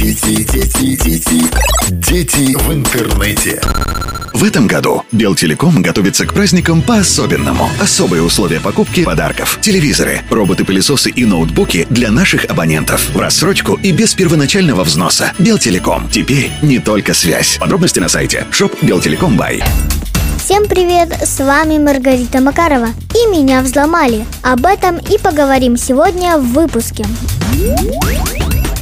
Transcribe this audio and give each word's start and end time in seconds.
Дети, 0.00 0.42
дети, 0.42 0.96
дети, 0.96 1.44
дети 1.90 2.56
в 2.56 2.72
интернете. 2.72 3.62
В 4.34 4.42
этом 4.42 4.66
году 4.66 5.04
Белтелеком 5.12 5.80
готовится 5.80 6.26
к 6.26 6.34
праздникам 6.34 6.82
по-особенному. 6.82 7.70
Особые 7.80 8.22
условия 8.22 8.58
покупки 8.58 9.04
подарков. 9.04 9.58
Телевизоры, 9.60 10.22
роботы-пылесосы 10.28 11.10
и 11.10 11.24
ноутбуки 11.24 11.86
для 11.88 12.10
наших 12.10 12.46
абонентов. 12.46 13.10
В 13.10 13.20
рассрочку 13.20 13.74
и 13.74 13.92
без 13.92 14.12
первоначального 14.12 14.82
взноса. 14.82 15.32
Белтелеком. 15.38 16.08
Теперь 16.10 16.50
не 16.62 16.80
только 16.80 17.14
связь. 17.14 17.58
Подробности 17.58 18.00
на 18.00 18.08
сайте 18.08 18.44
shop 18.50 18.76
Белтелеком 18.82 19.36
Бай. 19.36 19.62
Всем 20.48 20.66
привет! 20.66 21.10
С 21.22 21.40
вами 21.40 21.76
Маргарита 21.76 22.40
Макарова. 22.40 22.88
И 23.14 23.30
меня 23.30 23.60
взломали. 23.60 24.24
Об 24.42 24.64
этом 24.64 24.96
и 24.96 25.18
поговорим 25.18 25.76
сегодня 25.76 26.38
в 26.38 26.54
выпуске. 26.54 27.04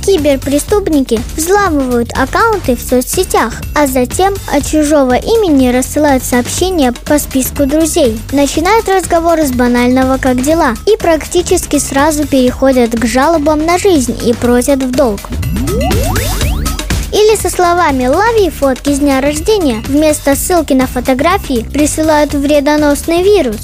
Киберпреступники 0.00 1.20
взламывают 1.36 2.12
аккаунты 2.16 2.76
в 2.76 2.80
соцсетях, 2.80 3.54
а 3.74 3.88
затем 3.88 4.34
от 4.54 4.64
чужого 4.64 5.16
имени 5.16 5.76
рассылают 5.76 6.22
сообщения 6.22 6.92
по 6.92 7.18
списку 7.18 7.66
друзей. 7.66 8.16
Начинают 8.30 8.88
разговор 8.88 9.40
с 9.40 9.50
банального 9.50 10.18
«как 10.18 10.40
дела» 10.42 10.76
и 10.86 10.96
практически 10.96 11.80
сразу 11.80 12.28
переходят 12.28 12.92
к 12.92 13.04
жалобам 13.06 13.66
на 13.66 13.76
жизнь 13.76 14.16
и 14.24 14.32
просят 14.34 14.84
в 14.84 14.92
долг. 14.92 15.18
Со 17.36 17.50
словами 17.50 18.06
«лови 18.06 18.50
фотки 18.50 18.92
с 18.92 18.98
дня 18.98 19.20
рождения» 19.20 19.80
вместо 19.86 20.34
ссылки 20.34 20.72
на 20.72 20.86
фотографии 20.86 21.62
присылают 21.62 22.32
вредоносный 22.32 23.22
вирус. 23.22 23.60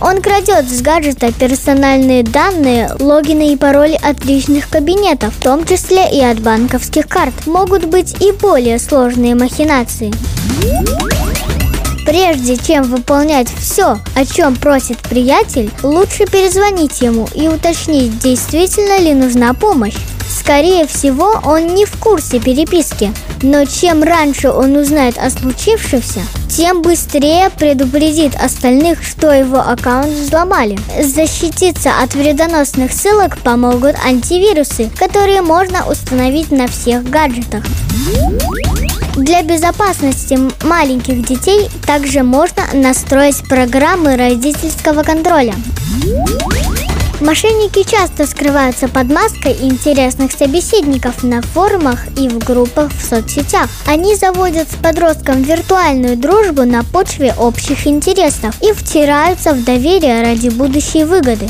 Он 0.00 0.20
крадет 0.20 0.68
с 0.68 0.80
гаджета 0.80 1.30
персональные 1.32 2.24
данные, 2.24 2.90
логины 2.98 3.52
и 3.52 3.56
пароли 3.56 3.96
от 4.02 4.24
личных 4.24 4.68
кабинетов, 4.68 5.34
в 5.36 5.42
том 5.42 5.64
числе 5.64 6.10
и 6.10 6.20
от 6.20 6.40
банковских 6.40 7.06
карт. 7.06 7.46
Могут 7.46 7.84
быть 7.84 8.20
и 8.20 8.32
более 8.32 8.80
сложные 8.80 9.36
махинации. 9.36 10.12
Прежде 12.04 12.56
чем 12.56 12.82
выполнять 12.82 13.48
все, 13.60 13.98
о 14.16 14.24
чем 14.24 14.56
просит 14.56 14.98
приятель, 14.98 15.70
лучше 15.84 16.24
перезвонить 16.24 17.00
ему 17.00 17.28
и 17.34 17.46
уточнить, 17.46 18.18
действительно 18.18 18.98
ли 18.98 19.14
нужна 19.14 19.54
помощь. 19.54 19.94
Скорее 20.42 20.88
всего, 20.88 21.40
он 21.44 21.68
не 21.68 21.84
в 21.84 21.96
курсе 21.98 22.40
переписки, 22.40 23.14
но 23.42 23.64
чем 23.64 24.02
раньше 24.02 24.50
он 24.50 24.74
узнает 24.74 25.16
о 25.16 25.30
случившемся, 25.30 26.20
тем 26.48 26.82
быстрее 26.82 27.48
предупредит 27.50 28.34
остальных, 28.34 29.04
что 29.04 29.30
его 29.30 29.58
аккаунт 29.58 30.08
взломали. 30.08 30.76
Защититься 31.00 31.92
от 32.02 32.14
вредоносных 32.14 32.92
ссылок 32.92 33.38
помогут 33.38 33.94
антивирусы, 34.04 34.90
которые 34.98 35.42
можно 35.42 35.88
установить 35.88 36.50
на 36.50 36.66
всех 36.66 37.08
гаджетах. 37.08 37.62
Для 39.16 39.42
безопасности 39.42 40.36
маленьких 40.64 41.24
детей 41.24 41.70
также 41.86 42.24
можно 42.24 42.64
настроить 42.72 43.46
программы 43.48 44.16
родительского 44.16 45.04
контроля. 45.04 45.54
Мошенники 47.22 47.88
часто 47.88 48.26
скрываются 48.26 48.88
под 48.88 49.08
маской 49.08 49.52
интересных 49.60 50.32
собеседников 50.32 51.22
на 51.22 51.40
форумах 51.40 52.00
и 52.18 52.28
в 52.28 52.38
группах 52.38 52.90
в 52.92 53.00
соцсетях. 53.00 53.70
Они 53.86 54.16
заводят 54.16 54.68
с 54.68 54.74
подростком 54.74 55.40
виртуальную 55.42 56.16
дружбу 56.16 56.64
на 56.64 56.82
почве 56.82 57.32
общих 57.38 57.86
интересов 57.86 58.56
и 58.60 58.72
втираются 58.72 59.54
в 59.54 59.62
доверие 59.62 60.22
ради 60.22 60.48
будущей 60.48 61.04
выгоды. 61.04 61.48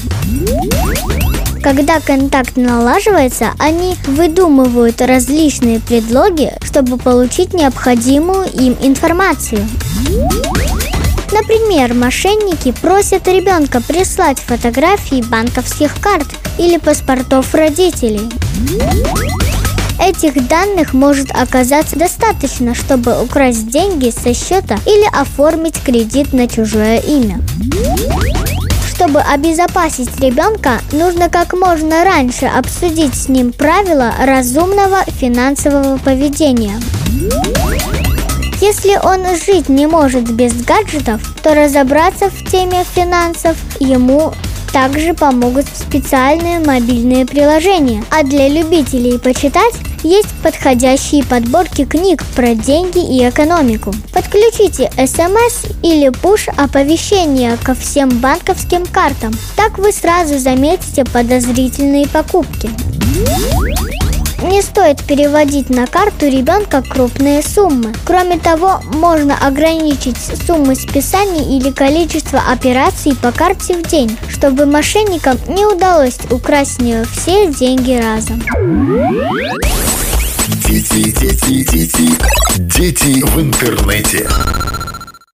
Когда 1.62 2.01
контакт 2.01 2.59
налаживается, 2.59 3.53
они 3.59 3.97
выдумывают 4.07 5.01
различные 5.01 5.81
предлоги, 5.81 6.53
чтобы 6.62 6.98
получить 6.98 7.55
необходимую 7.55 8.47
им 8.53 8.77
информацию. 8.83 9.67
Например, 11.33 11.95
мошенники 11.95 12.73
просят 12.73 13.27
ребенка 13.27 13.81
прислать 13.81 14.39
фотографии 14.39 15.23
банковских 15.23 15.98
карт 16.01 16.27
или 16.59 16.77
паспортов 16.77 17.55
родителей. 17.55 18.29
Этих 19.98 20.47
данных 20.47 20.92
может 20.92 21.31
оказаться 21.31 21.97
достаточно, 21.97 22.75
чтобы 22.75 23.23
украсть 23.23 23.69
деньги 23.69 24.11
со 24.11 24.35
счета 24.35 24.79
или 24.85 25.09
оформить 25.19 25.81
кредит 25.83 26.33
на 26.33 26.48
чужое 26.48 26.98
имя. 26.98 27.41
Чтобы 28.95 29.21
обезопасить 29.21 30.21
ребенка, 30.21 30.81
нужно 30.92 31.31
как 31.31 31.55
можно 31.55 32.05
раньше 32.05 32.47
обсудить 32.47 33.15
с 33.15 33.29
ним 33.29 33.53
правила 33.53 34.13
разумного 34.21 35.03
финансового 35.19 35.97
поведения. 35.98 36.79
Если 38.62 38.96
он 39.02 39.27
жить 39.45 39.68
не 39.68 39.89
может 39.89 40.30
без 40.30 40.52
гаджетов, 40.62 41.20
то 41.42 41.52
разобраться 41.52 42.30
в 42.30 42.48
теме 42.48 42.84
финансов 42.95 43.56
ему 43.80 44.33
также 44.73 45.14
помогут 45.14 45.67
специальные 45.67 46.61
мобильные 46.61 47.27
приложения. 47.27 48.05
А 48.12 48.23
для 48.23 48.46
любителей 48.46 49.18
почитать 49.18 49.74
есть 50.05 50.33
подходящие 50.45 51.24
подборки 51.24 51.84
книг 51.84 52.23
про 52.36 52.55
деньги 52.55 53.00
и 53.00 53.28
экономику. 53.28 53.92
Подключите 54.12 54.92
смс 54.96 55.64
или 55.83 56.11
push 56.11 56.48
оповещения 56.56 57.56
ко 57.56 57.74
всем 57.74 58.11
банковским 58.11 58.86
картам. 58.86 59.33
Так 59.56 59.79
вы 59.79 59.90
сразу 59.90 60.39
заметите 60.39 61.05
подозрительные 61.05 62.06
покупки. 62.06 62.70
Не 64.42 64.61
стоит 64.61 65.03
переводить 65.05 65.70
на 65.70 65.86
карту 65.86 66.27
ребенка 66.27 66.83
крупные 66.83 67.42
суммы. 67.42 67.92
Кроме 68.05 68.39
того, 68.39 68.80
можно 68.95 69.36
ограничить 69.36 70.17
суммы 70.47 70.75
списаний 70.75 71.57
или 71.57 71.70
количество 71.70 72.41
операций 72.41 73.14
по 73.14 73.30
карте 73.30 73.75
в 73.75 73.83
день, 73.89 74.17
чтобы 74.29 74.67
мошенникам 74.67 75.39
не 75.48 75.64
удалось 75.64 76.19
украсть 76.30 76.77
с 76.77 76.79
нее 76.80 77.05
все 77.05 77.47
деньги 77.47 77.92
разом. 77.92 78.42
Дети, 80.67 81.13
дети, 81.13 81.64
дети, 81.70 82.11
дети 82.59 83.23
в 83.24 83.41
интернете. 83.41 84.29